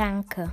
[0.00, 0.50] Danke.